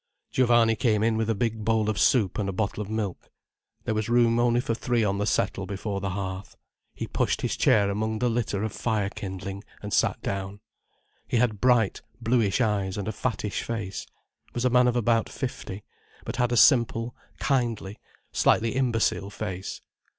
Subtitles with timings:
[0.31, 3.29] Giovanni came in with a big bowl of soup and a bottle of milk.
[3.83, 6.57] There was room only for three on the settle before the hearth.
[6.95, 10.59] He pushed his chair among the litter of fire kindling, and sat down.
[11.27, 15.83] He had bright, bluish eyes, and a fattish face—was a man of about fifty,
[16.25, 17.99] but had a simple, kindly,
[18.31, 19.81] slightly imbecile face.